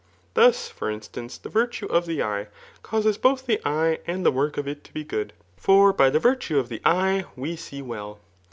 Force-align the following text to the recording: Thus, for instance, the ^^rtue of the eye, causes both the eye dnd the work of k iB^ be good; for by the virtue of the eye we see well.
Thus, 0.33 0.67
for 0.67 0.89
instance, 0.89 1.37
the 1.37 1.51
^^rtue 1.51 1.87
of 1.87 2.07
the 2.07 2.23
eye, 2.23 2.47
causes 2.81 3.19
both 3.19 3.45
the 3.45 3.61
eye 3.63 3.99
dnd 4.07 4.23
the 4.23 4.31
work 4.31 4.57
of 4.57 4.65
k 4.65 4.73
iB^ 4.73 4.93
be 4.93 5.03
good; 5.03 5.31
for 5.57 5.93
by 5.93 6.09
the 6.09 6.17
virtue 6.17 6.57
of 6.57 6.69
the 6.69 6.81
eye 6.83 7.25
we 7.35 7.55
see 7.55 7.83
well. 7.83 8.19